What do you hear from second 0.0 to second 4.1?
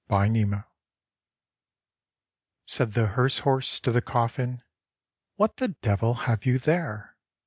THE HEARSE HORSE. Said the hearse horse to the